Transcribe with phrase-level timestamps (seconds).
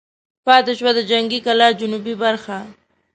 [0.45, 2.57] پاتې شوه د جنګي کلا جنوبي برخه.